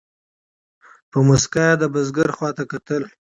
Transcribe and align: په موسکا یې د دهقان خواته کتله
په 1.11 1.17
موسکا 1.27 1.63
یې 1.69 1.75
د 1.81 1.83
دهقان 1.93 2.29
خواته 2.35 2.63
کتله 2.71 3.07